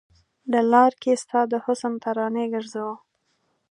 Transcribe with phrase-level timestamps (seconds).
[0.51, 2.89] د لار کې ستا د حسن ترانې ګرځو